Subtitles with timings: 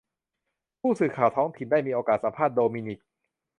[0.81, 2.99] ผู้สื่อข่าวท้องถิ่นได้มีโอกาสสัมภาษณ์โดมินิก